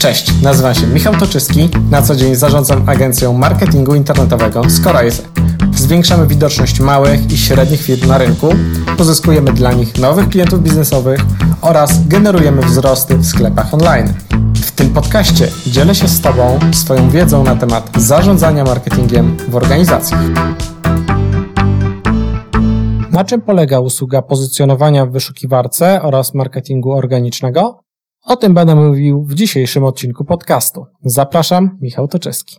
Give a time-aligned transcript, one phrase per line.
[0.00, 1.68] Cześć, nazywam się Michał Toczyski.
[1.90, 5.22] Na co dzień zarządzam agencją marketingu internetowego Scorise.
[5.74, 8.48] Zwiększamy widoczność małych i średnich firm na rynku,
[8.96, 11.20] pozyskujemy dla nich nowych klientów biznesowych
[11.60, 14.14] oraz generujemy wzrosty w sklepach online.
[14.54, 20.20] W tym podcaście dzielę się z Tobą swoją wiedzą na temat zarządzania marketingiem w organizacjach.
[23.10, 27.89] Na czym polega usługa pozycjonowania w wyszukiwarce oraz marketingu organicznego?
[28.30, 30.86] O tym będę mówił w dzisiejszym odcinku podcastu.
[31.04, 32.56] Zapraszam, Michał Toczewski.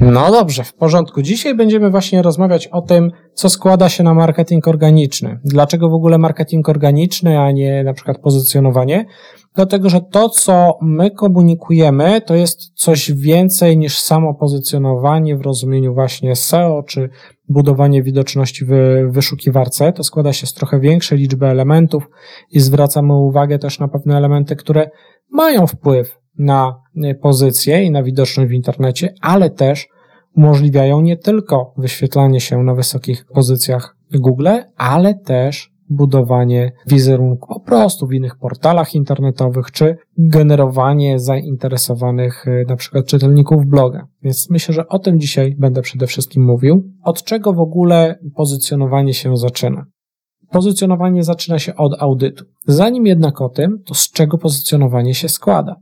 [0.00, 1.22] No dobrze, w porządku.
[1.22, 5.40] Dzisiaj będziemy właśnie rozmawiać o tym, co składa się na marketing organiczny.
[5.44, 9.06] Dlaczego w ogóle marketing organiczny, a nie na przykład pozycjonowanie?
[9.54, 15.94] Dlatego, że to, co my komunikujemy, to jest coś więcej niż samo pozycjonowanie w rozumieniu
[15.94, 17.10] właśnie SEO, czy
[17.52, 18.72] budowanie widoczności w
[19.10, 19.92] wyszukiwarce.
[19.92, 22.08] To składa się z trochę większej liczby elementów
[22.50, 24.90] i zwracamy uwagę też na pewne elementy, które
[25.30, 26.74] mają wpływ na
[27.22, 29.88] pozycję i na widoczność w internecie, ale też
[30.36, 38.06] umożliwiają nie tylko wyświetlanie się na wysokich pozycjach Google, ale też budowanie wizerunku po prostu
[38.06, 44.06] w innych portalach internetowych, czy generowanie zainteresowanych y, na przykład czytelników bloga.
[44.22, 46.92] Więc myślę, że o tym dzisiaj będę przede wszystkim mówił.
[47.04, 49.86] Od czego w ogóle pozycjonowanie się zaczyna?
[50.50, 52.44] Pozycjonowanie zaczyna się od audytu.
[52.66, 55.76] Zanim jednak o tym, to z czego pozycjonowanie się składa?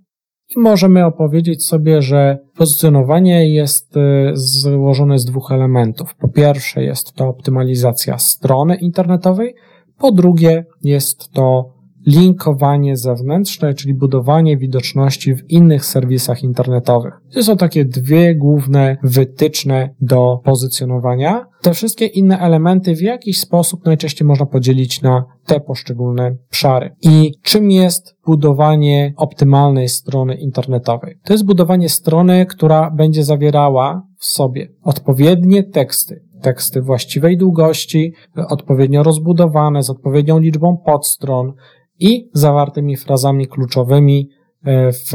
[0.56, 4.00] I możemy opowiedzieć sobie, że pozycjonowanie jest y,
[4.34, 6.14] złożone z dwóch elementów.
[6.14, 9.54] Po pierwsze jest to optymalizacja strony internetowej,
[10.00, 17.14] po drugie jest to linkowanie zewnętrzne, czyli budowanie widoczności w innych serwisach internetowych.
[17.34, 21.46] To są takie dwie główne wytyczne do pozycjonowania.
[21.62, 26.94] Te wszystkie inne elementy w jakiś sposób najczęściej można podzielić na te poszczególne obszary.
[27.02, 31.18] I czym jest budowanie optymalnej strony internetowej?
[31.24, 38.12] To jest budowanie strony, która będzie zawierała w sobie odpowiednie teksty, teksty właściwej długości,
[38.48, 41.52] odpowiednio rozbudowane, z odpowiednią liczbą podstron,
[42.00, 44.28] i zawartymi frazami kluczowymi
[44.64, 45.12] e, w,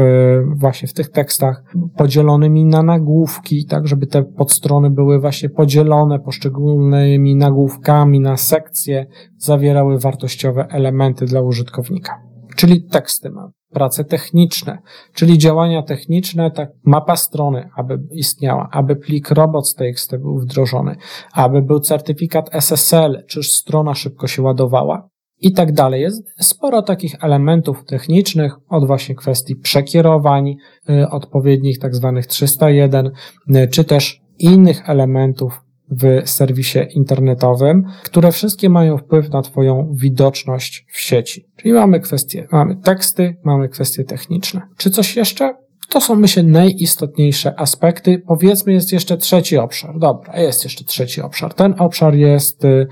[0.55, 1.63] właśnie w tych tekstach,
[1.97, 9.05] podzielonymi na nagłówki, tak żeby te podstrony były właśnie podzielone poszczególnymi nagłówkami na sekcje,
[9.37, 12.21] zawierały wartościowe elementy dla użytkownika.
[12.55, 14.77] Czyli teksty mamy prace techniczne,
[15.13, 20.95] czyli działania techniczne, tak mapa strony, aby istniała, aby plik robots.txt był wdrożony,
[21.33, 25.09] aby był certyfikat SSL, czyż strona szybko się ładowała,
[25.41, 26.01] i tak dalej.
[26.01, 30.55] Jest sporo takich elementów technicznych, od właśnie kwestii przekierowań
[30.89, 33.11] y, odpowiednich, tak zwanych 301,
[33.55, 40.85] y, czy też innych elementów w serwisie internetowym, które wszystkie mają wpływ na Twoją widoczność
[40.91, 41.45] w sieci.
[41.55, 44.61] Czyli mamy kwestie, mamy teksty, mamy kwestie techniczne.
[44.77, 45.65] Czy coś jeszcze?
[45.89, 48.23] To są, myślę, najistotniejsze aspekty.
[48.27, 49.99] Powiedzmy, jest jeszcze trzeci obszar.
[49.99, 51.53] Dobra, jest jeszcze trzeci obszar.
[51.53, 52.87] Ten obszar jest y,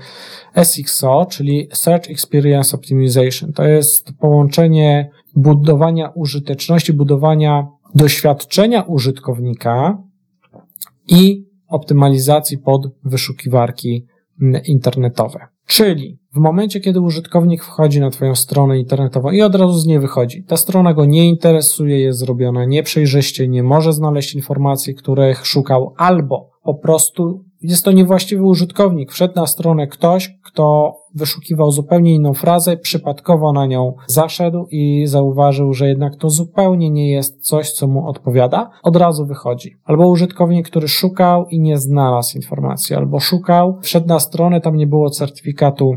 [0.64, 3.52] SXO, czyli Search Experience Optimization.
[3.52, 9.98] To jest połączenie budowania użyteczności, budowania doświadczenia użytkownika
[11.08, 11.44] i
[11.74, 14.06] optymalizacji pod wyszukiwarki
[14.66, 15.46] internetowe.
[15.66, 20.00] Czyli w momencie, kiedy użytkownik wchodzi na Twoją stronę internetową i od razu z niej
[20.00, 25.94] wychodzi, ta strona go nie interesuje, jest zrobiona nieprzejrzyście, nie może znaleźć informacji, których szukał,
[25.96, 29.12] albo po prostu jest to niewłaściwy użytkownik.
[29.12, 35.72] Wszedł na stronę ktoś, kto wyszukiwał zupełnie inną frazę, przypadkowo na nią zaszedł i zauważył,
[35.72, 39.76] że jednak to zupełnie nie jest coś, co mu odpowiada, od razu wychodzi.
[39.84, 44.86] Albo użytkownik, który szukał i nie znalazł informacji, albo szukał, wszedł na stronę, tam nie
[44.86, 45.94] było certyfikatu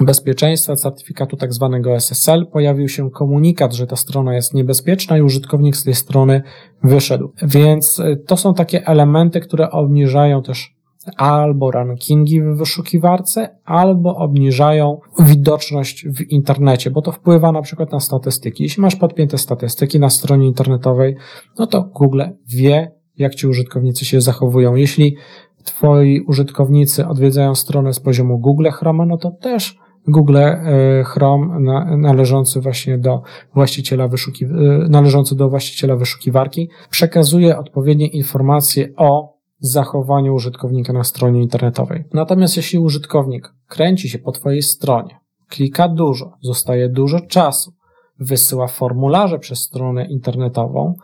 [0.00, 5.76] bezpieczeństwa, certyfikatu tak zwanego SSL, pojawił się komunikat, że ta strona jest niebezpieczna i użytkownik
[5.76, 6.42] z tej strony
[6.82, 7.32] wyszedł.
[7.42, 10.77] Więc y, to są takie elementy, które obniżają też
[11.16, 18.00] albo rankingi w wyszukiwarce, albo obniżają widoczność w internecie, bo to wpływa na przykład na
[18.00, 18.62] statystyki.
[18.62, 21.16] Jeśli masz podpięte statystyki na stronie internetowej,
[21.58, 24.74] no to Google wie, jak ci użytkownicy się zachowują.
[24.74, 25.16] Jeśli
[25.64, 29.78] twoi użytkownicy odwiedzają stronę z poziomu Google Chrome, no to też
[30.08, 30.58] Google e,
[31.04, 31.60] Chrome
[31.96, 33.22] należący właśnie do
[33.54, 34.48] właściciela wyszuki, e,
[34.88, 42.04] należący do właściciela wyszukiwarki przekazuje odpowiednie informacje o zachowaniu użytkownika na stronie internetowej.
[42.12, 47.72] Natomiast jeśli użytkownik kręci się po Twojej stronie, klika dużo, zostaje dużo czasu,
[48.18, 50.94] wysyła formularze przez stronę internetową,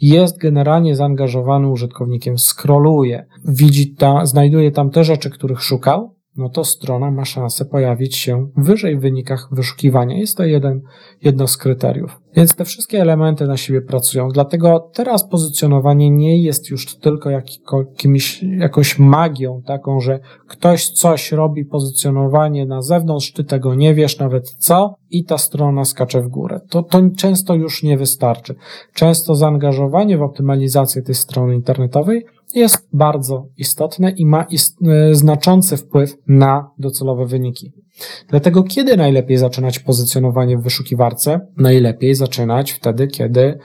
[0.00, 6.64] jest generalnie zaangażowany użytkownikiem, scrolluje, widzi tam, znajduje tam te rzeczy, których szukał, no to
[6.64, 10.18] strona ma szansę pojawić się wyżej w wynikach wyszukiwania.
[10.18, 10.80] Jest to jeden,
[11.22, 12.20] jedno z kryteriów.
[12.36, 14.28] Więc te wszystkie elementy na siebie pracują.
[14.28, 21.64] Dlatego teraz pozycjonowanie nie jest już tylko jakimś, jakąś magią taką, że ktoś coś robi
[21.64, 26.60] pozycjonowanie na zewnątrz, ty tego nie wiesz nawet co i ta strona skacze w górę.
[26.68, 28.54] To, to często już nie wystarczy.
[28.94, 32.24] Często zaangażowanie w optymalizację tej strony internetowej
[32.54, 37.72] jest bardzo istotne i ma ist- e, znaczący wpływ na docelowe wyniki.
[38.28, 41.40] Dlatego kiedy najlepiej zaczynać pozycjonowanie w wyszukiwarce?
[41.56, 43.58] Najlepiej zaczynać wtedy, kiedy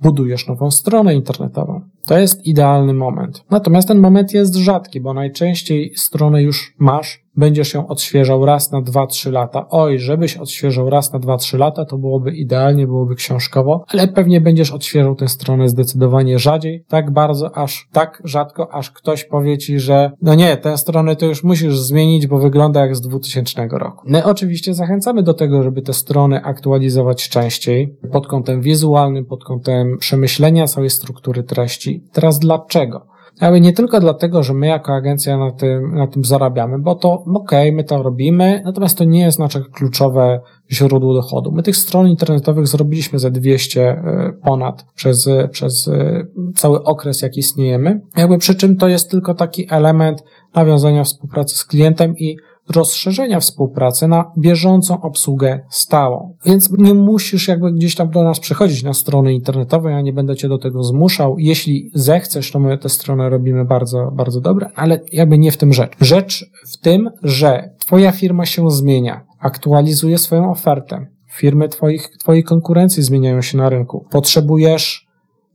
[0.00, 1.80] budujesz nową stronę internetową.
[2.06, 3.44] To jest idealny moment.
[3.50, 8.82] Natomiast ten moment jest rzadki, bo najczęściej stronę już masz, będziesz ją odświeżał raz na
[8.82, 9.66] 2-3 lata.
[9.70, 14.72] Oj, żebyś odświeżał raz na 2-3 lata, to byłoby idealnie, byłoby książkowo, ale pewnie będziesz
[14.72, 20.10] odświeżał tę stronę zdecydowanie rzadziej, tak bardzo, aż tak rzadko, aż ktoś powie ci, że
[20.22, 24.04] no nie, tę stronę to już musisz zmienić, bo wygląda jak z 2000 roku.
[24.08, 29.98] My oczywiście zachęcamy do tego, żeby te strony aktualizować częściej pod kątem wizualnym, pod kątem
[29.98, 32.04] przemyślenia całej struktury treści.
[32.12, 33.15] Teraz dlaczego?
[33.40, 37.12] Ale nie tylko dlatego, że my jako agencja na tym, na tym zarabiamy, bo to
[37.12, 40.40] okej, okay, my to robimy, natomiast to nie jest nasze kluczowe
[40.70, 41.52] źródło dochodu.
[41.52, 47.36] My tych stron internetowych zrobiliśmy ze 200 e, ponad przez, przez e, cały okres, jak
[47.36, 48.00] istniejemy.
[48.16, 50.24] Jakby przy czym to jest tylko taki element
[50.54, 52.36] nawiązania współpracy z klientem i
[52.74, 56.36] rozszerzenia współpracy na bieżącą obsługę stałą.
[56.44, 60.36] Więc nie musisz jakby gdzieś tam do nas przychodzić na strony internetowe, ja nie będę
[60.36, 61.38] cię do tego zmuszał.
[61.38, 65.72] Jeśli zechcesz, to my te strony robimy bardzo, bardzo dobre, ale jakby nie w tym
[65.72, 65.92] rzecz.
[66.00, 71.06] Rzecz w tym, że twoja firma się zmienia, aktualizuje swoją ofertę.
[71.32, 74.06] Firmy twoich, twojej konkurencji zmieniają się na rynku.
[74.10, 75.05] Potrzebujesz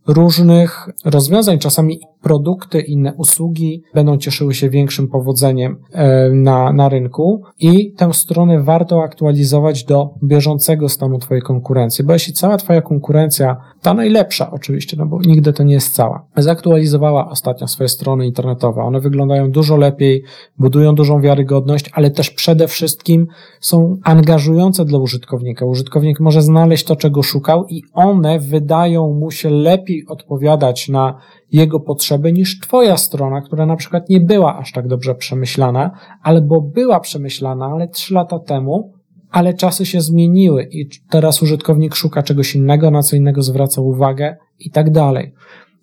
[0.08, 7.42] różnych rozwiązań, czasami produkty, inne usługi będą cieszyły się większym powodzeniem e, na, na rynku.
[7.60, 13.58] I tę stronę warto aktualizować do bieżącego stanu Twojej konkurencji, bo jeśli cała Twoja konkurencja,
[13.82, 18.82] ta najlepsza oczywiście, no bo nigdy to nie jest cała, zaktualizowała ostatnio swoje strony internetowe,
[18.82, 20.24] one wyglądają dużo lepiej,
[20.60, 23.28] budują dużą wiarygodność, ale też przede wszystkim
[23.60, 25.66] są angażujące dla użytkownika.
[25.66, 31.18] Użytkownik może znaleźć to, czego szukał i one wydają mu się lepiej odpowiadać na
[31.52, 35.92] jego potrzeby niż Twoja strona, która na przykład nie była aż tak dobrze przemyślana,
[36.24, 38.94] albo była przemyślana, ale trzy lata temu,
[39.32, 44.38] ale czasy się zmieniły i teraz użytkownik szuka czegoś innego, na co innego zwraca uwagę
[44.60, 45.34] i tak dalej.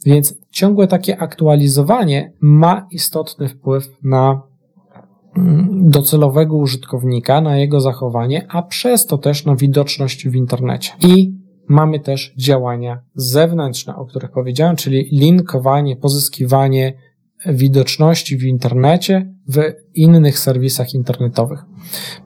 [0.07, 4.43] Więc ciągłe takie aktualizowanie ma istotny wpływ na
[5.37, 10.93] mm, docelowego użytkownika, na jego zachowanie, a przez to też na widoczność w internecie.
[11.01, 11.33] I
[11.69, 16.95] mamy też działania zewnętrzne, o których powiedziałem, czyli linkowanie, pozyskiwanie
[17.47, 19.63] widoczności w internecie, w
[19.95, 21.65] innych serwisach internetowych.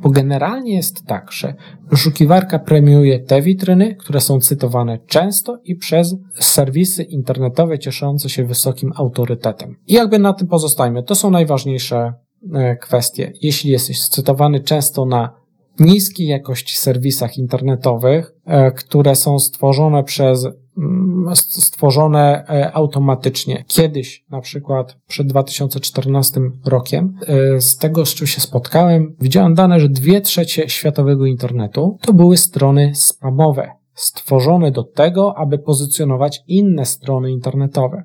[0.00, 1.55] Bo generalnie jest tak, że
[1.91, 8.93] wyszukiwarka premiuje te witryny, które są cytowane często i przez serwisy internetowe cieszące się wysokim
[8.97, 9.77] autorytetem.
[9.87, 11.03] I jakby na tym pozostajmy.
[11.03, 12.12] To są najważniejsze
[12.55, 13.33] e, kwestie.
[13.43, 15.42] Jeśli jesteś cytowany często na
[15.81, 20.49] niskiej jakości serwisach internetowych, e, które są stworzone przez
[20.79, 23.65] mm, stworzone e, automatycznie.
[23.67, 29.81] Kiedyś, na przykład przed 2014 rokiem, e, z tego, z czym się spotkałem, widziałem dane,
[29.81, 36.85] że dwie trzecie światowego internetu to były strony spamowe, stworzone do tego, aby pozycjonować inne
[36.85, 38.02] strony internetowe.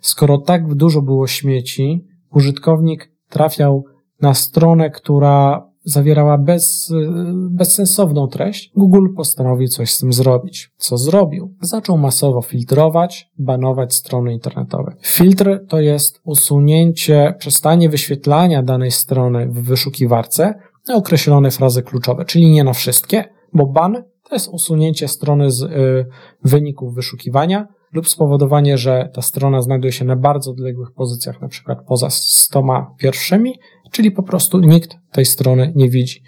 [0.00, 3.84] Skoro tak dużo było śmieci, użytkownik trafiał
[4.20, 6.92] na stronę, która zawierała bez,
[7.34, 10.70] bezsensowną treść, Google postanowił coś z tym zrobić.
[10.76, 11.54] Co zrobił?
[11.60, 14.96] Zaczął masowo filtrować, banować strony internetowe.
[15.02, 20.54] Filtr to jest usunięcie, przestanie wyświetlania danej strony w wyszukiwarce
[20.88, 25.62] na określone frazy kluczowe, czyli nie na wszystkie, bo ban to jest usunięcie strony z
[25.62, 26.06] y,
[26.44, 31.78] wyników wyszukiwania lub spowodowanie, że ta strona znajduje się na bardzo odległych pozycjach, na przykład
[31.86, 32.64] poza 100
[32.98, 33.54] pierwszymi
[33.90, 36.22] czyli po prostu nikt tej strony nie widzi.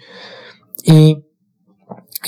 [0.85, 1.15] I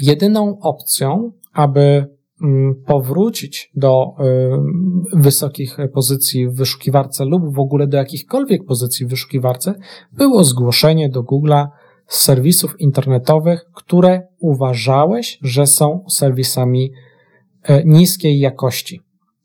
[0.02, 2.06] jedyną opcją, aby
[2.42, 4.16] mm, powrócić do
[5.14, 9.76] y, wysokich pozycji w wyszukiwarce lub w ogóle do jakichkolwiek pozycji w wyszukiwarce,
[10.12, 11.68] było zgłoszenie do Google'a
[12.08, 16.92] z serwisów internetowych, które uważałeś, że są serwisami
[17.70, 19.02] y, niskiej jakości.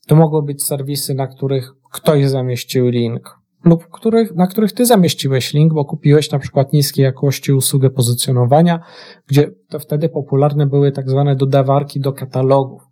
[0.07, 5.55] To mogły być serwisy, na których ktoś zamieścił link, lub których, na których ty zamieściłeś
[5.55, 8.81] link, bo kupiłeś na przykład niskiej jakości usługę pozycjonowania,
[9.27, 12.83] gdzie to wtedy popularne były tak zwane dodawarki do katalogów.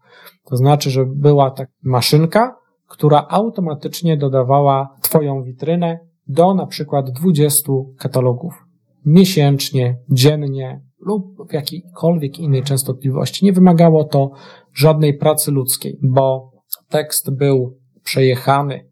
[0.45, 2.57] To znaczy, że była ta maszynka,
[2.89, 8.65] która automatycznie dodawała twoją witrynę do na przykład 20 katalogów.
[9.07, 13.45] miesięcznie, dziennie lub w jakiejkolwiek innej częstotliwości.
[13.45, 14.31] Nie wymagało to
[14.75, 16.53] żadnej pracy ludzkiej, bo
[16.89, 18.88] tekst był przejechany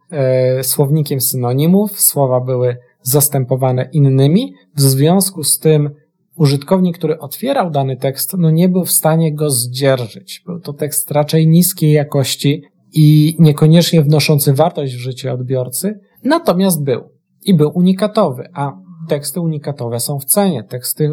[0.62, 4.54] słownikiem synonimów, słowa były zastępowane innymi.
[4.75, 5.90] W związku z tym
[6.36, 10.42] użytkownik, który otwierał dany tekst, no nie był w stanie go zdzierżyć.
[10.46, 17.00] Był to tekst raczej niskiej jakości i niekoniecznie wnoszący wartość w życie odbiorcy, natomiast był.
[17.44, 18.72] I był unikatowy, a
[19.08, 20.64] teksty unikatowe są w cenie.
[20.64, 21.12] Teksty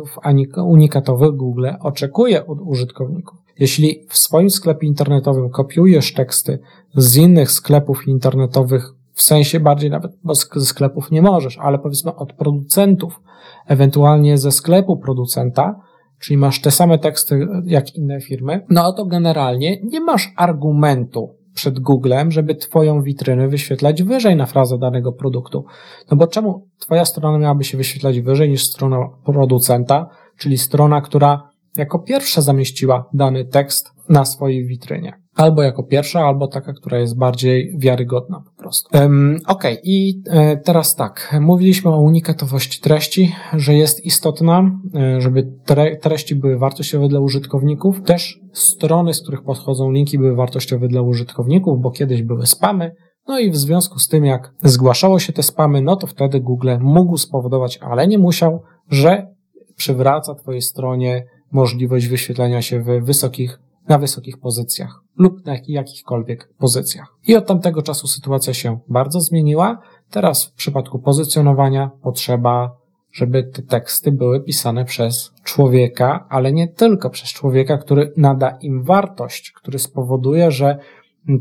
[0.66, 3.43] unikatowe Google oczekuje od użytkowników.
[3.60, 6.60] Jeśli w swoim sklepie internetowym kopiujesz teksty
[6.96, 12.16] z innych sklepów internetowych, w sensie bardziej nawet, bo ze sklepów nie możesz, ale powiedzmy
[12.16, 13.22] od producentów,
[13.68, 15.76] ewentualnie ze sklepu producenta,
[16.20, 21.80] czyli masz te same teksty jak inne firmy, no to generalnie nie masz argumentu przed
[21.80, 25.66] Googlem, żeby Twoją witrynę wyświetlać wyżej na frazę danego produktu.
[26.12, 31.53] No bo czemu Twoja strona miałaby się wyświetlać wyżej niż strona producenta, czyli strona, która
[31.78, 35.14] jako pierwsza zamieściła dany tekst na swojej witrynie.
[35.36, 38.98] Albo jako pierwsza, albo taka, która jest bardziej wiarygodna po prostu.
[38.98, 41.36] Um, ok, i e, teraz tak.
[41.42, 48.02] Mówiliśmy o unikatowości treści, że jest istotna, e, żeby tre treści były wartościowe dla użytkowników.
[48.02, 52.92] Też strony, z których podchodzą linki, były wartościowe dla użytkowników, bo kiedyś były spamy.
[53.28, 56.70] No i w związku z tym, jak zgłaszało się te spamy, no to wtedy Google
[56.80, 59.28] mógł spowodować, ale nie musiał, że
[59.76, 67.16] przywraca Twojej stronie możliwość wyświetlania się w wysokich, na wysokich pozycjach lub na jakichkolwiek pozycjach.
[67.28, 69.80] I od tamtego czasu sytuacja się bardzo zmieniła.
[70.10, 72.78] Teraz w przypadku pozycjonowania potrzeba,
[73.12, 78.84] żeby te teksty były pisane przez człowieka, ale nie tylko przez człowieka, który nada im
[78.84, 80.78] wartość, który spowoduje, że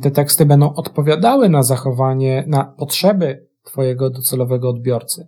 [0.03, 5.27] te teksty będą odpowiadały na zachowanie, na potrzeby Twojego docelowego odbiorcy.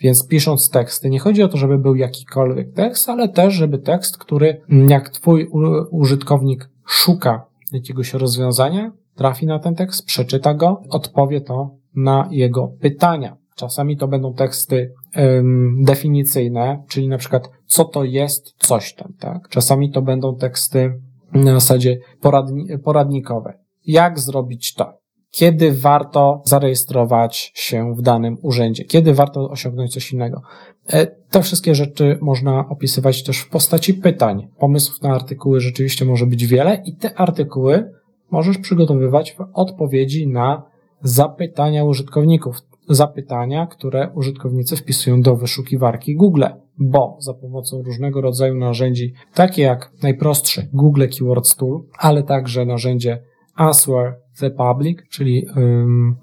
[0.00, 4.18] Więc pisząc teksty, nie chodzi o to, żeby był jakikolwiek tekst, ale też, żeby tekst,
[4.18, 5.48] który jak Twój
[5.90, 13.36] użytkownik szuka jakiegoś rozwiązania, trafi na ten tekst, przeczyta go, odpowie to na jego pytania.
[13.56, 19.48] Czasami to będą teksty um, definicyjne, czyli na przykład co to jest coś tam, tak?
[19.48, 21.00] Czasami to będą teksty
[21.32, 23.58] na zasadzie poradni poradnikowe.
[23.86, 24.98] Jak zrobić to?
[25.30, 30.42] Kiedy warto zarejestrować się w danym urzędzie, kiedy warto osiągnąć coś innego.
[30.86, 34.48] E, te wszystkie rzeczy można opisywać też w postaci pytań.
[34.58, 37.92] Pomysłów na artykuły rzeczywiście może być wiele i te artykuły
[38.30, 40.62] możesz przygotowywać w odpowiedzi na
[41.02, 42.56] zapytania użytkowników.
[42.88, 46.44] Zapytania, które użytkownicy wpisują do wyszukiwarki Google,
[46.78, 53.22] bo za pomocą różnego rodzaju narzędzi, takie jak najprostszy Google Keywords Tool, ale także narzędzie
[53.54, 55.46] Answer the Public, czyli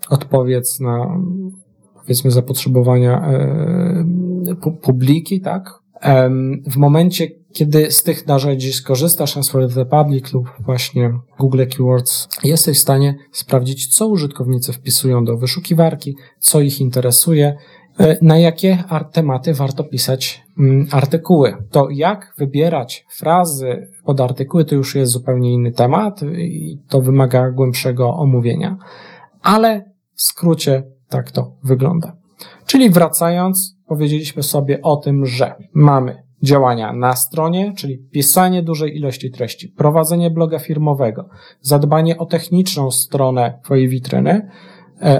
[0.09, 1.19] odpowiedz na
[1.95, 5.69] powiedzmy zapotrzebowania um, publiki, tak?
[6.67, 12.77] W momencie, kiedy z tych narzędzi skorzystasz, Answer the Public lub właśnie Google Keywords, jesteś
[12.77, 17.57] w stanie sprawdzić, co użytkownicy wpisują do wyszukiwarki, co ich interesuje,
[17.99, 20.42] E, na jakie tematy warto pisać
[20.91, 21.57] artykuły.
[21.71, 27.51] To jak wybierać frazy pod artykuły, to już jest zupełnie inny temat i to wymaga
[27.51, 28.77] głębszego omówienia.
[29.41, 32.15] Ale w skrócie tak to wygląda.
[32.65, 39.31] Czyli wracając, powiedzieliśmy sobie o tym, że mamy działania na stronie, czyli pisanie dużej ilości
[39.31, 41.29] treści, prowadzenie bloga firmowego,
[41.61, 44.49] zadbanie o techniczną stronę Twojej witryny,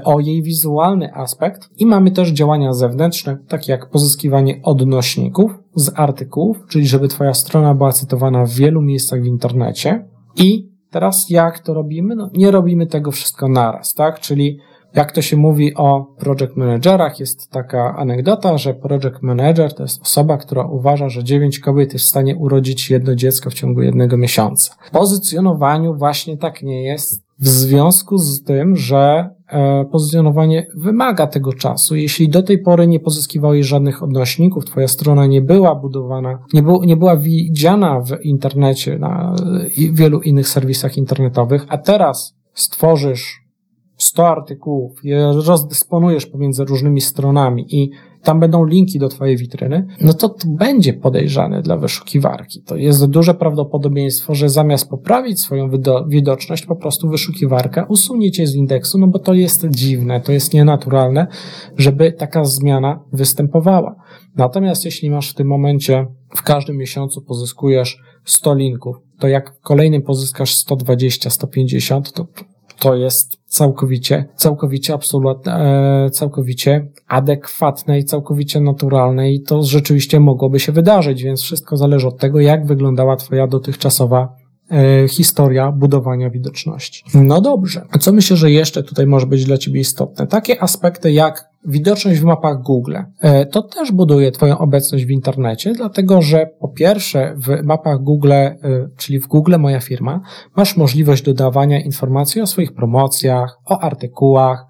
[0.04, 6.58] o jej wizualny aspekt i mamy też działania zewnętrzne, takie jak pozyskiwanie odnośników z artykułów,
[6.70, 10.08] czyli żeby Twoja strona była cytowana w wielu miejscach w internecie.
[10.36, 12.16] I teraz jak to robimy?
[12.16, 14.20] No, nie robimy tego wszystko naraz, tak?
[14.20, 14.60] Czyli
[14.96, 20.02] jak to się mówi o project managerach, jest taka anegdota, że project manager to jest
[20.02, 24.18] osoba, która uważa, że dziewięć kobiet jest w stanie urodzić jedno dziecko w ciągu jednego
[24.18, 24.76] miesiąca.
[24.86, 31.54] W pozycjonowaniu właśnie tak nie jest, w związku z tym, że e, pozycjonowanie wymaga tego
[31.54, 31.96] czasu.
[31.96, 36.98] Jeśli do tej pory nie pozyskiwałeś żadnych odnośników, twoja strona nie była budowana, nie, nie
[36.98, 39.36] była widziana w internecie, na
[39.94, 43.44] wielu innych serwisach internetowych, a teraz stworzysz
[43.98, 47.92] 100 artykułów, je rozdysponujesz pomiędzy różnymi stronami i
[48.24, 52.62] tam będą linki do Twojej witryny, no to to będzie podejrzane dla wyszukiwarki.
[52.62, 55.70] To jest duże prawdopodobieństwo, że zamiast poprawić swoją
[56.08, 60.54] widoczność, po prostu wyszukiwarka usunie Cię z indeksu, no bo to jest dziwne, to jest
[60.54, 61.28] nienaturalne,
[61.78, 63.96] żeby taka zmiana występowała.
[64.36, 69.62] Natomiast jeśli masz w tym momencie, w każdym miesiącu pozyskujesz 100 linków, to jak w
[69.62, 72.28] kolejnym pozyskasz 120, 150, to
[72.80, 80.60] to jest całkowicie, całkowicie absolutnie, e, całkowicie adekwatne i całkowicie naturalne i to rzeczywiście mogłoby
[80.60, 84.36] się wydarzyć, więc wszystko zależy od tego, jak wyglądała Twoja dotychczasowa
[84.72, 87.04] e, historia budowania widoczności.
[87.14, 87.86] No dobrze.
[88.00, 90.28] Co myślę, że jeszcze tutaj może być dla Ciebie istotne?
[90.28, 92.96] Takie aspekty jak widoczność w mapach Google.
[93.22, 98.32] E, to też buduje Twoją obecność w internecie, dlatego że po pierwsze w mapach Google,
[98.32, 98.56] e,
[98.98, 100.22] czyli w Google Moja Firma,
[100.56, 104.66] masz możliwość dodawania informacji o swoich promocjach, o artykułach,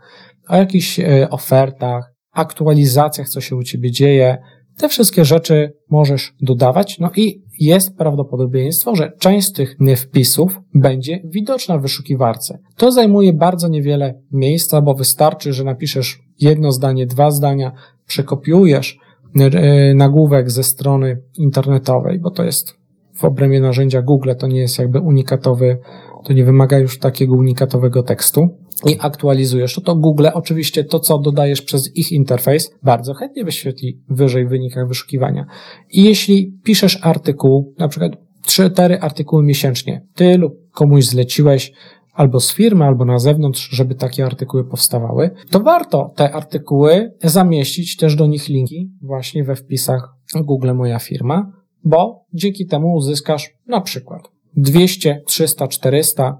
[0.50, 4.38] o jakichś e, ofertach, aktualizacjach, co się u Ciebie dzieje.
[4.78, 11.22] Te wszystkie rzeczy możesz dodawać, no i jest prawdopodobieństwo, że część z tych wpisów będzie
[11.26, 12.60] widoczna w wyszukiwarce.
[12.78, 17.72] To zajmuje bardzo niewiele miejsca, bo wystarczy, że napiszesz jedno zdanie, dwa zdania,
[18.06, 18.98] przekopiujesz
[19.40, 22.76] e, nagłówek ze strony internetowej, bo to jest
[23.16, 25.78] w obrębie narzędzia Google, to nie jest jakby unikatowy,
[26.24, 28.50] to nie wymaga już takiego unikatowego tekstu
[28.86, 34.02] i aktualizujesz, to to Google oczywiście to, co dodajesz przez ich interfejs, bardzo chętnie wyświetli
[34.10, 35.46] wyżej w wynikach wyszukiwania.
[35.92, 38.12] I jeśli piszesz artykuł, na przykład
[38.48, 41.72] 3-4 artykuły miesięcznie, ty lub komuś zleciłeś,
[42.14, 47.98] albo z firmy, albo na zewnątrz, żeby takie artykuły powstawały, to warto te artykuły zamieścić
[47.98, 51.52] też do nich linki właśnie we wpisach Google Moja Firma,
[51.84, 54.22] bo dzięki temu uzyskasz na przykład
[54.56, 56.38] 200, 300, 400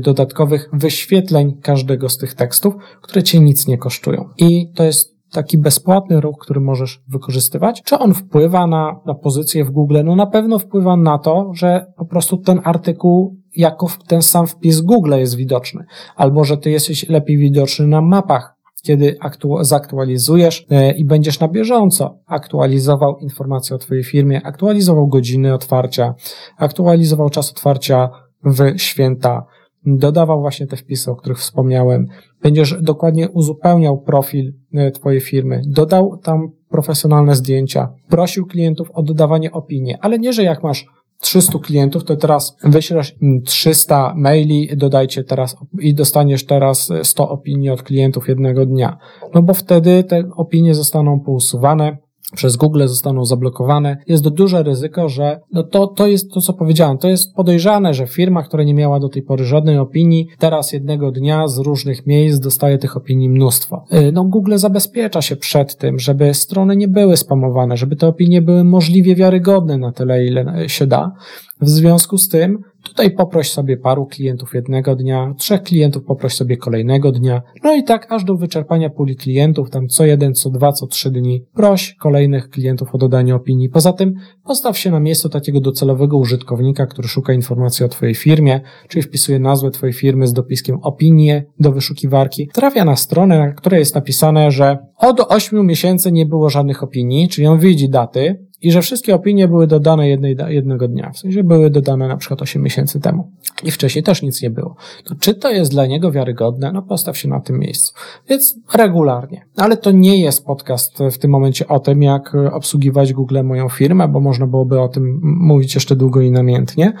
[0.00, 4.28] dodatkowych wyświetleń każdego z tych tekstów, które cię nic nie kosztują.
[4.38, 7.82] I to jest taki bezpłatny ruch, który możesz wykorzystywać.
[7.82, 9.98] Czy on wpływa na, na pozycję w Google?
[10.04, 14.80] No na pewno wpływa na to, że po prostu ten artykuł jako ten sam wpis
[14.80, 15.84] Google jest widoczny,
[16.16, 21.48] albo że ty jesteś lepiej widoczny na mapach, kiedy aktu- zaktualizujesz e, i będziesz na
[21.48, 26.14] bieżąco aktualizował informacje o Twojej firmie, aktualizował godziny otwarcia,
[26.56, 28.10] aktualizował czas otwarcia
[28.44, 29.46] w święta,
[29.86, 32.06] dodawał właśnie te wpisy, o których wspomniałem.
[32.42, 39.52] Będziesz dokładnie uzupełniał profil e, Twojej firmy, dodał tam profesjonalne zdjęcia, prosił klientów o dodawanie
[39.52, 40.86] opinii, ale nie, że jak masz
[41.20, 47.82] 300 klientów, to teraz wyślesz 300 maili, dodajcie teraz i dostaniesz teraz 100 opinii od
[47.82, 48.98] klientów jednego dnia.
[49.34, 51.96] No bo wtedy te opinie zostaną pousuwane,
[52.34, 56.52] przez Google zostaną zablokowane, jest to duże ryzyko, że no to, to jest to, co
[56.52, 60.72] powiedziałem, to jest podejrzane, że firma, która nie miała do tej pory żadnej opinii, teraz
[60.72, 63.84] jednego dnia z różnych miejsc dostaje tych opinii mnóstwo.
[63.92, 68.42] Y, no Google zabezpiecza się przed tym, żeby strony nie były spamowane, żeby te opinie
[68.42, 71.12] były możliwie wiarygodne na tyle, ile się da.
[71.60, 76.56] W związku z tym Tutaj poproś sobie paru klientów jednego dnia, trzech klientów poproś sobie
[76.56, 80.72] kolejnego dnia, no i tak aż do wyczerpania puli klientów, tam co jeden, co dwa,
[80.72, 83.68] co trzy dni, proś kolejnych klientów o dodanie opinii.
[83.68, 88.60] Poza tym postaw się na miejsce takiego docelowego użytkownika, który szuka informacji o Twojej firmie,
[88.88, 93.78] czyli wpisuje nazwę Twojej firmy z dopiskiem opinie do wyszukiwarki, trafia na stronę, na której
[93.78, 98.72] jest napisane, że od 8 miesięcy nie było żadnych opinii, czyli on widzi daty, i
[98.72, 101.10] że wszystkie opinie były dodane jednej, jednego dnia.
[101.10, 103.30] W sensie były dodane na przykład 8 miesięcy temu.
[103.62, 104.76] I wcześniej też nic nie było.
[105.04, 106.72] To czy to jest dla niego wiarygodne?
[106.72, 107.94] No postaw się na tym miejscu.
[108.28, 109.46] Więc regularnie.
[109.56, 114.08] Ale to nie jest podcast w tym momencie o tym, jak obsługiwać Google moją firmę,
[114.08, 116.92] bo można byłoby o tym mówić jeszcze długo i namiętnie.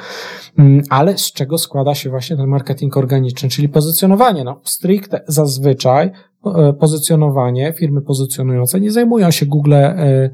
[0.58, 4.44] Mm, ale z czego składa się właśnie ten marketing organiczny, czyli pozycjonowanie?
[4.44, 6.10] No, stricte zazwyczaj
[6.80, 10.30] pozycjonowanie, firmy pozycjonujące nie zajmują się Google e,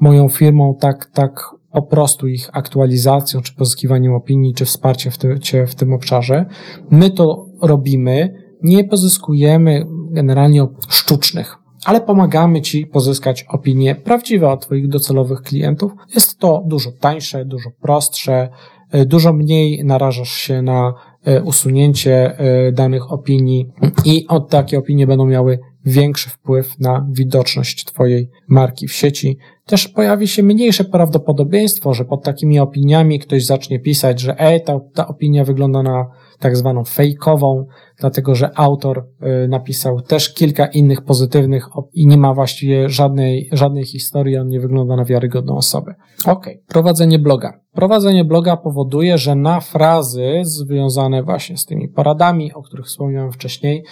[0.00, 5.38] moją firmą tak, tak po prostu ich aktualizacją, czy pozyskiwaniem opinii, czy wsparciem w, tym,
[5.66, 6.46] w tym obszarze.
[6.90, 14.88] My to robimy, nie pozyskujemy generalnie sztucznych, ale pomagamy Ci pozyskać opinie prawdziwe od Twoich
[14.88, 15.92] docelowych klientów.
[16.14, 18.48] Jest to dużo tańsze, dużo prostsze,
[18.90, 23.68] e, dużo mniej narażasz się na E, usunięcie e, danych opinii
[24.04, 29.38] i od takie opinie będą miały większy wpływ na widoczność Twojej marki w sieci.
[29.66, 34.80] Też pojawi się mniejsze prawdopodobieństwo, że pod takimi opiniami ktoś zacznie pisać, że ej, ta,
[34.94, 36.06] ta opinia wygląda na
[36.38, 37.66] tak zwaną fejkową,
[37.98, 39.06] dlatego że autor
[39.44, 44.60] y, napisał też kilka innych pozytywnych i nie ma właściwie żadnej, żadnej historii, on nie
[44.60, 45.94] wygląda na wiarygodną osobę.
[46.26, 47.60] Ok, prowadzenie bloga.
[47.72, 53.84] Prowadzenie bloga powoduje, że na frazy związane właśnie z tymi poradami, o których wspomniałem wcześniej,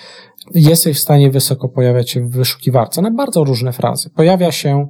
[0.54, 4.10] jesteś w stanie wysoko pojawiać się w wyszukiwarce na bardzo różne frazy.
[4.10, 4.86] Pojawia się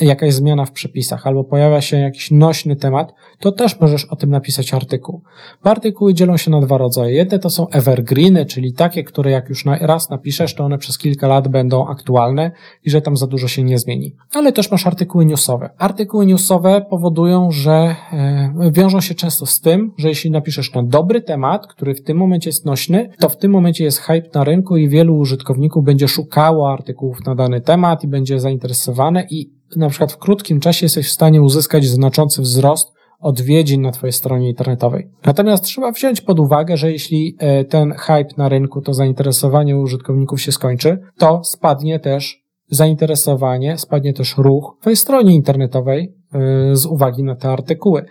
[0.00, 4.30] jakaś zmiana w przepisach, albo pojawia się jakiś nośny temat, to też możesz o tym
[4.30, 5.22] napisać artykuł.
[5.64, 7.14] Bo artykuły dzielą się na dwa rodzaje.
[7.14, 11.28] Jedne to są evergreeny, czyli takie, które jak już raz napiszesz, to one przez kilka
[11.28, 12.50] lat będą aktualne
[12.84, 14.14] i że tam za dużo się nie zmieni.
[14.32, 15.70] Ale też masz artykuły newsowe.
[15.78, 21.20] Artykuły newsowe powodują, że e, wiążą się często z tym, że jeśli napiszesz na dobry
[21.20, 24.76] temat, który w tym momencie jest nośny, to w tym momencie jest hype na rynku
[24.76, 30.12] i wielu użytkowników będzie szukało artykułów na dany temat i będzie zainteresowane i na przykład
[30.12, 35.10] w krótkim czasie jesteś w stanie uzyskać znaczący wzrost odwiedzin na Twojej stronie internetowej.
[35.26, 40.40] Natomiast trzeba wziąć pod uwagę, że jeśli e, ten hype na rynku, to zainteresowanie użytkowników
[40.40, 47.22] się skończy, to spadnie też zainteresowanie, spadnie też ruch Twojej stronie internetowej e, z uwagi
[47.22, 48.04] na te artykuły.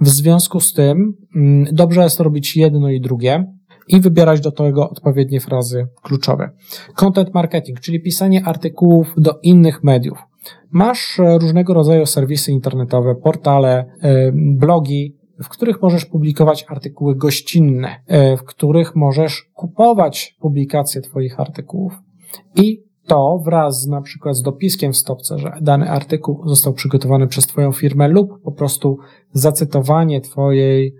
[0.00, 3.44] W związku z tym mm, dobrze jest robić jedno i drugie
[3.88, 6.50] i wybierać do tego odpowiednie frazy kluczowe.
[6.94, 10.18] Content marketing, czyli pisanie artykułów do innych mediów.
[10.70, 18.00] Masz e, różnego rodzaju serwisy internetowe, portale, e, blogi, w których możesz publikować artykuły gościnne,
[18.06, 21.92] e, w których możesz kupować publikacje Twoich artykułów.
[22.56, 27.46] I to wraz na przykład z dopiskiem w stopce, że dany artykuł został przygotowany przez
[27.46, 28.98] Twoją firmę lub po prostu
[29.32, 30.94] zacytowanie Twojej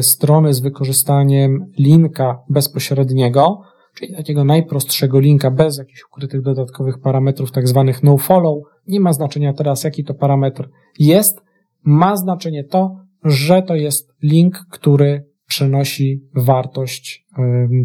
[0.00, 3.60] strony z wykorzystaniem linka bezpośredniego,
[3.98, 9.52] czyli takiego najprostszego linka bez jakichś ukrytych dodatkowych parametrów, tak zwanych no-follow, nie ma znaczenia
[9.52, 11.40] teraz, jaki to parametr jest.
[11.82, 17.26] Ma znaczenie to, że to jest link, który przenosi wartość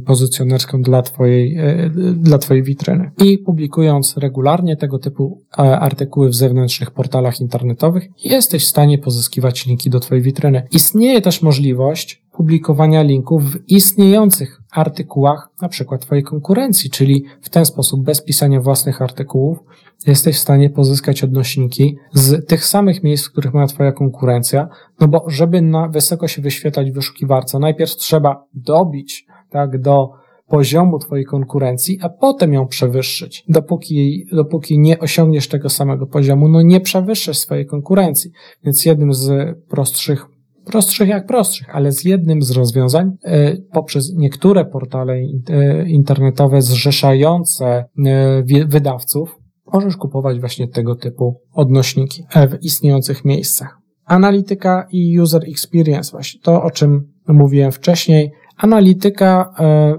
[0.06, 3.12] pozycjonerską dla twojej, e, dla twojej witryny.
[3.26, 9.66] I publikując regularnie tego typu e, artykuły w zewnętrznych portalach internetowych, jesteś w stanie pozyskiwać
[9.66, 10.68] linki do twojej witryny.
[10.72, 17.66] Istnieje też możliwość publikowania linków w istniejących artykułach, na przykład twojej konkurencji, czyli w ten
[17.66, 19.60] sposób bez pisania własnych artykułów
[20.08, 25.08] jesteś w stanie pozyskać odnośniki z tych samych miejsc, w których ma twoja konkurencja, no
[25.08, 31.26] bo żeby na wysoko się wyświetlać w wyszukiwarce, najpierw trzeba dobić tak, do poziomu twojej
[31.26, 33.44] konkurencji, a potem ją przewyższyć.
[33.50, 38.32] Dopóki, dopóki nie osiągniesz tego samego poziomu, no nie przewyższysz swojej konkurencji.
[38.64, 40.26] Więc jednym z prostszych
[40.66, 47.66] prostszych jak prostszych, ale z jednym z rozwiązań e, poprzez niektóre portale e, internetowe zrzeszające
[47.66, 49.42] e, wydawców
[49.74, 53.78] możesz kupować właśnie tego typu odnośniki w istniejących miejscach.
[54.06, 58.32] Analityka i user experience, właśnie to, o czym mówiłem wcześniej.
[58.58, 59.54] Analityka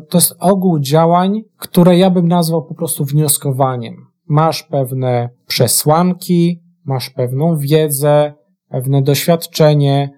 [0.09, 3.95] to jest ogół działań, które ja bym nazwał po prostu wnioskowaniem.
[4.29, 8.33] Masz pewne przesłanki, masz pewną wiedzę,
[8.69, 10.11] pewne doświadczenie,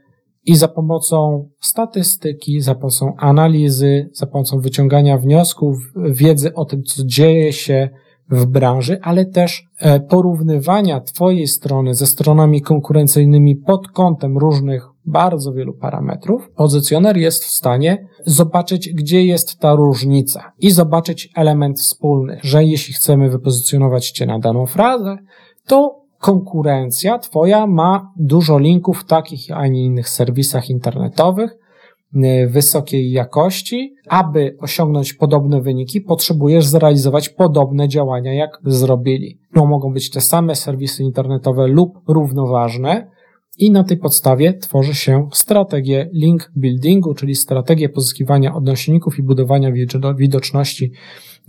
[0.46, 7.02] i za pomocą statystyki, za pomocą analizy, za pomocą wyciągania wniosków, wiedzy o tym, co
[7.04, 7.88] dzieje się
[8.30, 15.52] w branży, ale też e, porównywania Twojej strony ze stronami konkurencyjnymi pod kątem różnych bardzo
[15.52, 22.38] wielu parametrów, pozycjoner jest w stanie zobaczyć, gdzie jest ta różnica i zobaczyć element wspólny,
[22.42, 25.16] że jeśli chcemy wypozycjonować Cię na daną frazę,
[25.66, 31.56] to konkurencja Twoja ma dużo linków w takich, a nie innych serwisach internetowych
[32.14, 33.94] y, wysokiej jakości.
[34.08, 39.38] Aby osiągnąć podobne wyniki, potrzebujesz zrealizować podobne działania, jak zrobili.
[39.54, 43.10] No, mogą być te same serwisy internetowe lub równoważne,
[43.58, 49.72] i na tej podstawie tworzy się strategię link buildingu, czyli strategię pozyskiwania odnośników i budowania
[50.16, 50.92] widoczności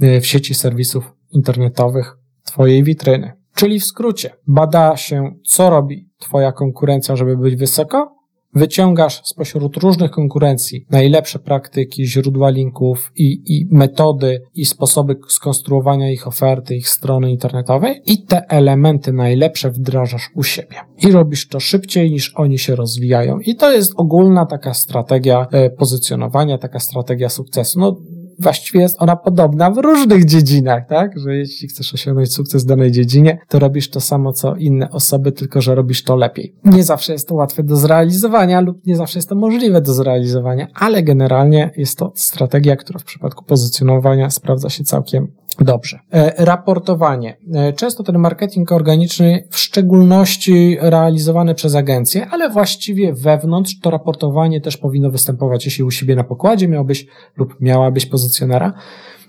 [0.03, 3.44] y, w sieci serwisów internetowych Twojej witryny.
[3.55, 8.15] Czyli w skrócie, bada się, co robi Twoja konkurencja, żeby być wysoko,
[8.55, 16.27] wyciągasz spośród różnych konkurencji najlepsze praktyki, źródła linków i, i metody i sposoby skonstruowania ich
[16.27, 20.75] oferty, ich strony internetowej i te elementy najlepsze wdrażasz u siebie.
[20.97, 23.39] I robisz to szybciej niż oni się rozwijają.
[23.39, 27.79] I to jest ogólna taka strategia e, pozycjonowania, taka strategia sukcesu.
[27.79, 27.95] No,
[28.39, 31.19] właściwie jest ona podobna w różnych dziedzinach, tak?
[31.19, 35.31] Że jeśli chcesz osiągnąć sukces w danej dziedzinie, to robisz to samo co inne osoby,
[35.31, 36.55] tylko że robisz to lepiej.
[36.65, 40.67] Nie zawsze jest to łatwe do zrealizowania lub nie zawsze jest to możliwe do zrealizowania,
[40.73, 45.27] ale generalnie jest to strategia, która w przypadku pozycjonowania sprawdza się całkiem
[45.59, 45.99] Dobrze.
[46.11, 47.37] E, raportowanie.
[47.53, 54.61] E, często ten marketing organiczny, w szczególności realizowany przez agencje, ale właściwie wewnątrz to raportowanie
[54.61, 55.65] też powinno występować.
[55.65, 58.73] Jeśli u siebie na pokładzie miałbyś lub miałabyś pozycjonera,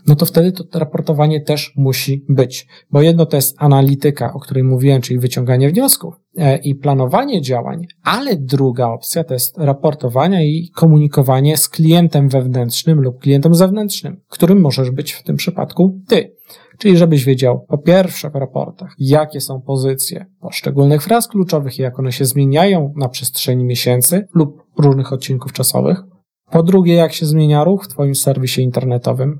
[0.06, 2.66] no to wtedy to raportowanie też musi być.
[2.90, 7.86] Bo jedno to jest analityka, o której mówiłem, czyli wyciąganie wniosków e, i planowanie działań,
[8.02, 14.60] ale druga opcja to jest raportowanie i komunikowanie z klientem wewnętrznym lub klientem zewnętrznym, którym
[14.60, 16.36] możesz być w tym przypadku ty.
[16.78, 21.98] Czyli żebyś wiedział po pierwsze w raportach, jakie są pozycje poszczególnych fraz kluczowych i jak
[21.98, 26.02] one się zmieniają na przestrzeni miesięcy lub różnych odcinków czasowych.
[26.50, 29.38] Po drugie, jak się zmienia ruch w Twoim serwisie internetowym.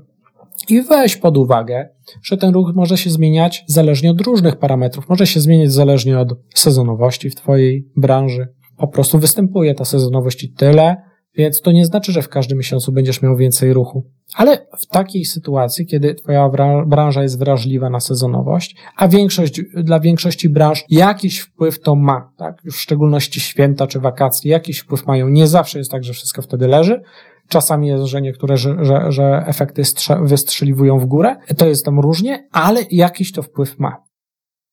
[0.69, 1.89] I weź pod uwagę,
[2.23, 5.09] że ten ruch może się zmieniać zależnie od różnych parametrów.
[5.09, 8.47] Może się zmieniać zależnie od sezonowości w Twojej branży.
[8.77, 10.95] Po prostu występuje ta sezonowość i tyle,
[11.35, 14.11] więc to nie znaczy, że w każdym miesiącu będziesz miał więcej ruchu.
[14.35, 16.49] Ale w takiej sytuacji, kiedy Twoja
[16.85, 22.57] branża jest wrażliwa na sezonowość, a większość, dla większości branż jakiś wpływ to ma, tak?
[22.63, 25.29] Już w szczególności święta czy wakacje, jakiś wpływ mają.
[25.29, 27.01] Nie zawsze jest tak, że wszystko wtedy leży.
[27.47, 29.81] Czasami jest, że niektóre, że, że, że efekty
[30.21, 31.35] wystrzeliwują w górę.
[31.57, 34.07] To jest tam różnie, ale jakiś to wpływ ma.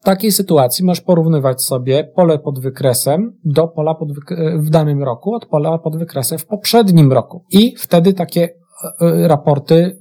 [0.00, 4.08] W takiej sytuacji możesz porównywać sobie pole pod wykresem do pola pod
[4.56, 7.44] w danym roku od pola pod wykresem w poprzednim roku.
[7.50, 9.98] I wtedy takie e, e, raporty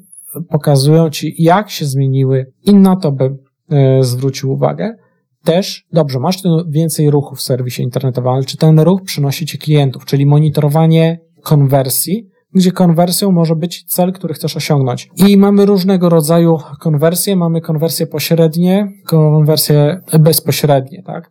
[0.50, 3.38] pokazują ci, jak się zmieniły i na to bym
[3.72, 4.96] e, zwrócił uwagę.
[5.44, 10.06] Też, dobrze, masz więcej ruchu w serwisie internetowym, ale czy ten ruch przynosi ci klientów,
[10.06, 15.10] czyli monitorowanie konwersji, gdzie konwersją może być cel, który chcesz osiągnąć.
[15.28, 17.36] I mamy różnego rodzaju konwersje.
[17.36, 21.30] Mamy konwersje pośrednie, konwersje bezpośrednie, tak?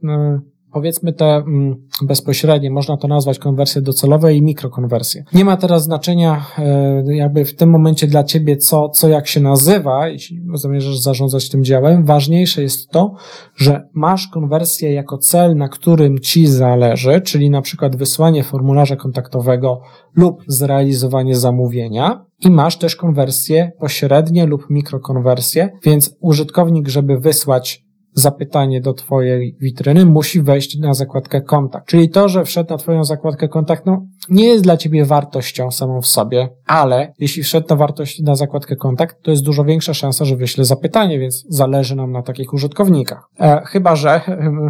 [0.72, 5.24] Powiedzmy te mm, bezpośrednie, można to nazwać konwersje docelowe i mikrokonwersje.
[5.34, 9.40] Nie ma teraz znaczenia e, jakby w tym momencie dla ciebie co, co jak się
[9.40, 12.04] nazywa, jeśli zamierzasz zarządzać tym działem.
[12.04, 13.14] Ważniejsze jest to,
[13.56, 19.80] że masz konwersję jako cel, na którym ci zależy, czyli na przykład wysłanie formularza kontaktowego
[20.16, 27.81] lub zrealizowanie zamówienia i masz też konwersje pośrednie lub mikrokonwersje, więc użytkownik, żeby wysłać
[28.12, 31.86] zapytanie do Twojej witryny, musi wejść na zakładkę kontakt.
[31.86, 36.00] Czyli to, że wszedł na Twoją zakładkę kontakt, no, nie jest dla Ciebie wartością samą
[36.00, 40.24] w sobie, ale jeśli wszedł na wartość na zakładkę kontakt, to jest dużo większa szansa,
[40.24, 43.28] że wyśle zapytanie, więc zależy nam na takich użytkownikach.
[43.40, 44.20] E, chyba, że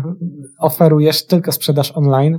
[0.59, 2.39] oferujesz tylko sprzedaż online,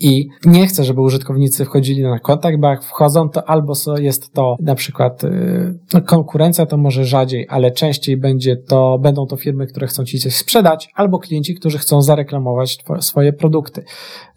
[0.00, 4.56] i nie chcę, żeby użytkownicy wchodzili na kontakt, bo jak wchodzą, to albo jest to
[4.60, 9.66] na przykład y, no, konkurencja, to może rzadziej, ale częściej będzie to, będą to firmy,
[9.66, 13.84] które chcą ci coś sprzedać, albo klienci, którzy chcą zareklamować swoje produkty,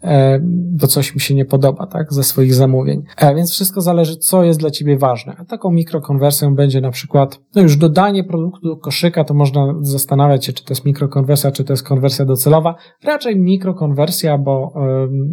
[0.02, 3.02] e, bo coś mi się nie podoba, tak, ze swoich zamówień.
[3.16, 5.36] E, więc wszystko zależy, co jest dla ciebie ważne.
[5.38, 10.44] A taką mikrokonwersją będzie na przykład, no już dodanie produktu do koszyka, to można zastanawiać
[10.44, 12.74] się, czy to jest mikrokonwersja, czy to jest konwersja docelowa.
[13.04, 14.74] Raczej mikrokonwersja, bo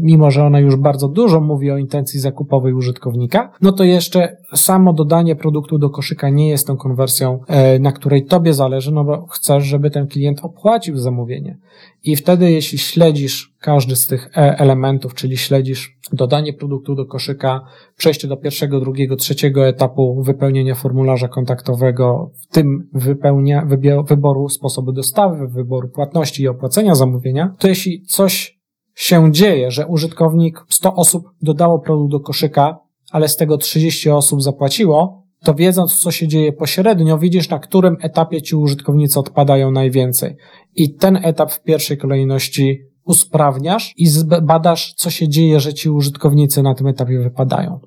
[0.02, 4.38] mimo mimo że ona już bardzo dużo mówi o intencji zakupowej użytkownika, no to jeszcze
[4.56, 9.04] samo dodanie produktu do koszyka nie jest tą konwersją, e, na której tobie zależy, no
[9.04, 11.58] bo chcesz, żeby ten klient opłacił zamówienie.
[12.04, 17.62] I wtedy, jeśli śledzisz każdy z tych e, elementów, czyli śledzisz dodanie produktu do koszyka,
[17.98, 23.68] przejście do pierwszego, drugiego, trzeciego etapu wypełnienia formularza kontaktowego, w tym wypełnia,
[24.08, 28.57] wyboru sposobu dostawy, wyboru płatności i opłacenia zamówienia, to jeśli coś
[28.98, 32.78] się dzieje, że użytkownik 100 osób dodało produkt do koszyka,
[33.12, 37.98] ale z tego 30 osób zapłaciło, to wiedząc, co się dzieje pośrednio, widzisz, na którym
[38.02, 40.36] etapie ci użytkownicy odpadają najwięcej.
[40.76, 44.08] I ten etap w pierwszej kolejności usprawniasz i
[44.42, 47.80] badasz, co się dzieje, że ci użytkownicy na tym etapie wypadają.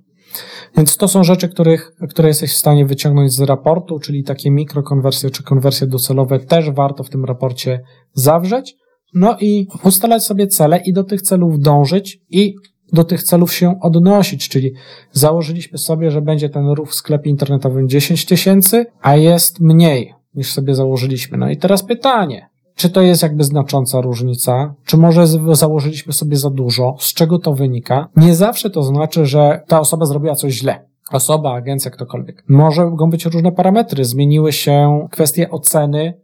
[0.76, 5.30] Więc to są rzeczy, których, które jesteś w stanie wyciągnąć z raportu, czyli takie mikrokonwersje
[5.30, 7.80] czy konwersje docelowe też warto w tym raporcie
[8.12, 8.76] zawrzeć.
[9.14, 12.54] No i ustalać sobie cele i do tych celów dążyć i
[12.92, 14.72] do tych celów się odnosić, czyli
[15.12, 20.52] założyliśmy sobie, że będzie ten ruch w sklepie internetowym 10 tysięcy, a jest mniej niż
[20.52, 21.38] sobie założyliśmy.
[21.38, 26.50] No i teraz pytanie, czy to jest jakby znacząca różnica, czy może założyliśmy sobie za
[26.50, 28.08] dużo, z czego to wynika?
[28.16, 30.90] Nie zawsze to znaczy, że ta osoba zrobiła coś źle.
[31.12, 32.44] Osoba, agencja, ktokolwiek.
[32.48, 34.04] Mogą być różne parametry.
[34.04, 36.14] Zmieniły się kwestie oceny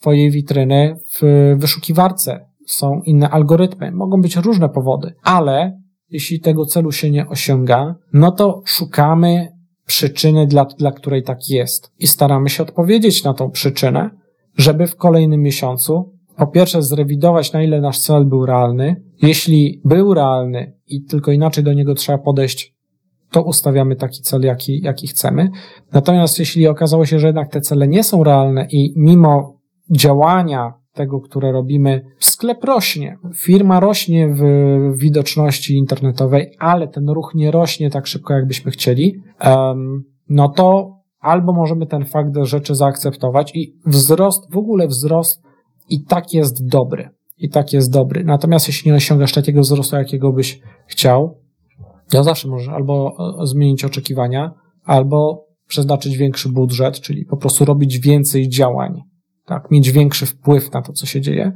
[0.00, 2.46] Twojej witryny w wyszukiwarce.
[2.66, 3.92] Są inne algorytmy.
[3.92, 9.52] Mogą być różne powody, ale jeśli tego celu się nie osiąga, no to szukamy
[9.86, 14.10] przyczyny, dla, dla której tak jest i staramy się odpowiedzieć na tą przyczynę,
[14.56, 19.02] żeby w kolejnym miesiącu po pierwsze zrewidować, na ile nasz cel był realny.
[19.22, 22.74] Jeśli był realny i tylko inaczej do niego trzeba podejść,
[23.30, 25.50] to ustawiamy taki cel, jaki, jaki chcemy.
[25.92, 29.59] Natomiast jeśli okazało się, że jednak te cele nie są realne i mimo
[29.90, 34.42] działania tego, które robimy, sklep rośnie, firma rośnie w
[34.98, 39.22] widoczności internetowej, ale ten ruch nie rośnie tak szybko, jakbyśmy chcieli,
[40.28, 45.42] no to albo możemy ten fakt rzeczy zaakceptować i wzrost, w ogóle wzrost
[45.88, 47.08] i tak jest dobry.
[47.38, 48.24] I tak jest dobry.
[48.24, 51.38] Natomiast jeśli nie osiągasz takiego wzrostu, jakiego byś chciał,
[52.10, 57.98] to zawsze możesz albo e, zmienić oczekiwania, albo przeznaczyć większy budżet, czyli po prostu robić
[57.98, 59.02] więcej działań,
[59.50, 61.52] tak, mieć większy wpływ na to, co się dzieje,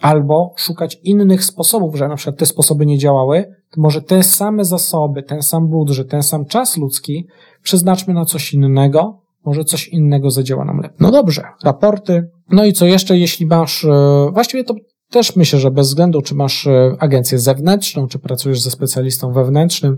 [0.00, 4.64] albo szukać innych sposobów, że na przykład te sposoby nie działały, to może te same
[4.64, 7.26] zasoby, ten sam budżet, ten sam czas ludzki
[7.62, 10.96] przeznaczmy na coś innego, może coś innego zadziała nam lepiej.
[11.00, 12.30] No dobrze, raporty.
[12.50, 14.74] No i co jeszcze, jeśli masz, e, właściwie to
[15.10, 19.96] też myślę, że bez względu, czy masz e, agencję zewnętrzną, czy pracujesz ze specjalistą wewnętrznym,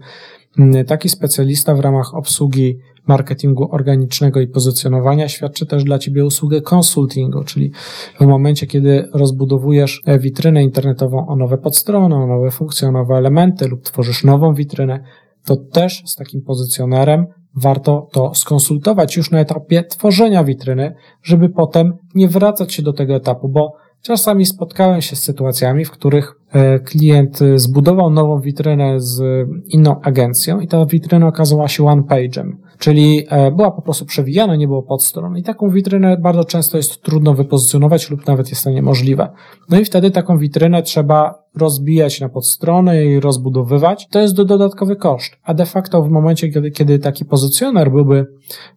[0.87, 7.45] taki specjalista w ramach obsługi marketingu organicznego i pozycjonowania świadczy też dla Ciebie usługę konsultingu,
[7.45, 7.73] czyli
[8.21, 13.15] w momencie, kiedy rozbudowujesz e, witrynę internetową o nowe podstrony, o nowe funkcje, o nowe
[13.15, 15.01] elementy lub tworzysz nową witrynę,
[15.45, 21.93] to też z takim pozycjonerem warto to skonsultować już na etapie tworzenia witryny, żeby potem
[22.15, 26.79] nie wracać się do tego etapu, bo czasami spotkałem się z sytuacjami, w których e,
[26.79, 33.51] klient zbudował nową witrynę z inną agencją i ta witryna okazała się one-page'em, czyli e,
[33.51, 38.11] była po prostu przewijana, nie było podstron i taką witrynę bardzo często jest trudno wypozycjonować
[38.11, 39.29] lub nawet jest to niemożliwe.
[39.71, 45.33] No i wtedy taką witrynę trzeba rozbijać na podstrony i rozbudowywać, to jest dodatkowy koszt.
[45.43, 48.27] A de facto w momencie, kiedy, kiedy taki pozycjoner byłby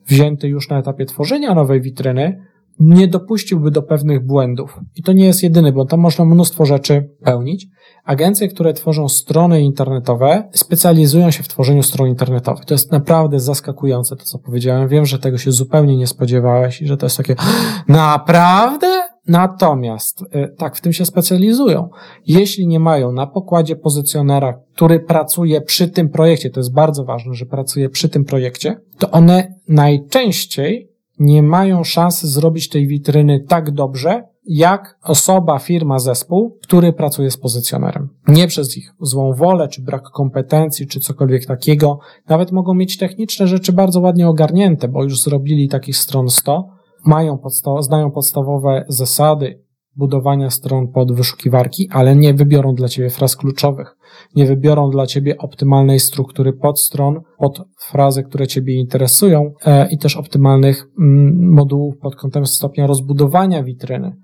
[0.08, 2.46] wzięty już na etapie tworzenia nowej witryny,
[2.80, 4.80] nie dopuściłby do pewnych błędów.
[4.96, 7.68] I to nie jest jedyny błąd, tam można mnóstwo rzeczy pełnić.
[8.06, 12.66] Agencje, które tworzą strony internetowe, specjalizują się w tworzeniu stron internetowych.
[12.66, 14.88] To jest naprawdę zaskakujące to, co powiedziałem.
[14.88, 17.36] Wiem, że tego się zupełnie nie spodziewałeś i że to jest takie
[17.88, 18.88] naprawdę?
[19.28, 21.90] Natomiast y, tak, w tym się specjalizują.
[22.26, 27.34] Jeśli nie mają na pokładzie pozycjonera, który pracuje przy tym projekcie, to jest bardzo ważne,
[27.34, 30.89] że pracuje przy tym projekcie, to one najczęściej
[31.20, 37.38] nie mają szansy zrobić tej witryny tak dobrze, jak osoba, firma, zespół, który pracuje z
[37.38, 38.10] pozycjonerem.
[38.28, 42.00] Nie przez ich złą wolę, czy brak kompetencji, czy cokolwiek takiego.
[42.30, 46.70] Nawet mogą mieć techniczne rzeczy bardzo ładnie ogarnięte, bo już zrobili takich stron 100,
[47.06, 53.36] mają podsta- znają podstawowe zasady budowania stron pod wyszukiwarki, ale nie wybiorą dla ciebie fraz
[53.36, 53.96] kluczowych.
[54.36, 60.18] Nie wybiorą dla ciebie optymalnej struktury podstron pod frazy, które ciebie interesują e, i też
[60.18, 64.16] optymalnych mm, modułów pod kątem stopnia rozbudowania witryny.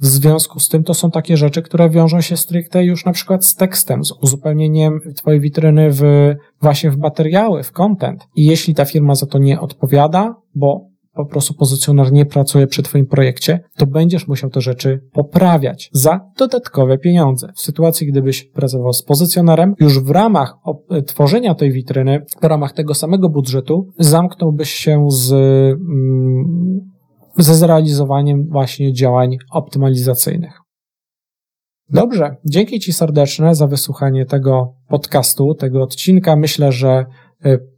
[0.00, 3.46] W związku z tym to są takie rzeczy, które wiążą się stricte już na przykład
[3.46, 6.02] z tekstem, z uzupełnieniem twojej witryny w,
[6.60, 8.26] właśnie w materiały, w content.
[8.36, 10.87] I jeśli ta firma za to nie odpowiada, bo
[11.18, 16.20] po prostu pozycjoner nie pracuje przy Twoim projekcie, to będziesz musiał te rzeczy poprawiać za
[16.38, 17.52] dodatkowe pieniądze.
[17.56, 20.54] W sytuacji, gdybyś pracował z pozycjonerem, już w ramach
[21.06, 26.80] tworzenia tej witryny, w ramach tego samego budżetu, zamknąłbyś się z, mm,
[27.38, 30.60] ze zrealizowaniem właśnie działań optymalizacyjnych.
[31.90, 36.36] Dobrze, dzięki Ci serdeczne za wysłuchanie tego podcastu, tego odcinka.
[36.36, 37.04] Myślę, że E,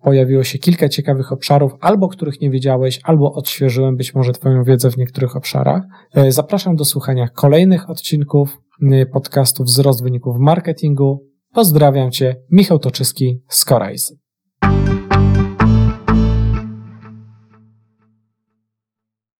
[0.02, 4.90] pojawiło się kilka ciekawych obszarów, albo których nie wiedziałeś, albo odświeżyłem być może Twoją wiedzę
[4.90, 5.82] w niektórych obszarach.
[6.14, 8.60] E, zapraszam do słuchania kolejnych odcinków
[8.92, 11.26] e, podcastów Wzrost wyników marketingu.
[11.52, 14.20] Pozdrawiam Cię, Michał Toczyski z Corais.